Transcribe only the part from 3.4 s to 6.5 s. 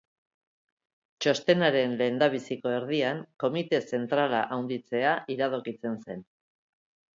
Komite Zentrala handitzea iradokitzen zen.